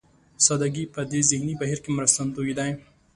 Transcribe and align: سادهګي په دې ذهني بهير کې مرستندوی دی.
سادهګي 0.45 0.85
په 0.93 1.01
دې 1.11 1.21
ذهني 1.31 1.53
بهير 1.61 1.79
کې 1.83 1.91
مرستندوی 1.97 2.53
دی. 2.59 2.71